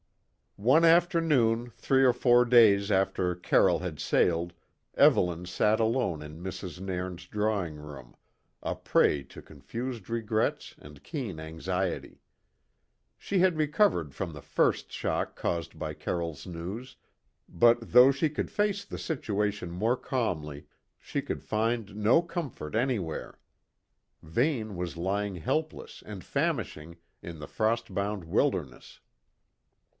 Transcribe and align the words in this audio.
One 0.57 0.83
afternoon 0.83 1.69
three 1.75 2.03
or 2.03 2.11
four 2.13 2.43
days 2.43 2.91
after 2.91 3.35
Carroll 3.35 3.79
had 3.79 3.99
sailed, 3.99 4.53
Evelyn 4.95 5.45
sat 5.45 5.79
alone 5.79 6.21
in 6.21 6.41
Mrs. 6.43 6.79
Nairn's 6.81 7.27
drawing 7.27 7.75
room, 7.75 8.15
a 8.61 8.75
prey 8.75 9.23
to 9.23 9.41
confused 9.41 10.09
regrets 10.09 10.75
and 10.79 11.03
keen 11.03 11.39
anxiety. 11.39 12.21
She 13.17 13.39
had 13.39 13.57
recovered 13.57 14.13
from 14.13 14.33
the 14.33 14.41
first 14.41 14.91
shock 14.91 15.35
caused 15.35 15.77
by 15.79 15.93
Carroll's 15.93 16.45
news, 16.45 16.95
but 17.47 17.79
though 17.91 18.11
she 18.11 18.29
could 18.29 18.49
face 18.51 18.83
the 18.83 18.99
situation 18.99 19.71
more 19.71 19.97
calmly, 19.97 20.65
she 20.99 21.21
could 21.21 21.43
find 21.43 21.95
no 21.95 22.21
comfort 22.23 22.73
anywhere 22.75 23.39
Vane 24.23 24.75
was 24.75 24.97
lying 24.97 25.35
helpless 25.35 26.01
and 26.05 26.23
famishing, 26.23 26.97
in 27.21 27.37
the 27.39 27.47
frost 27.47 27.93
bound 27.93 28.23
wilderness. 28.23 28.99